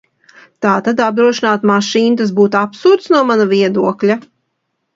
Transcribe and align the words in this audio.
Tātad 0.65 1.01
apdrošināt 1.07 1.67
mašīnu, 1.73 2.19
tas 2.23 2.33
būtu 2.41 2.61
absurds, 2.63 3.13
no 3.17 3.23
mana 3.33 3.49
viedokļa. 3.55 4.21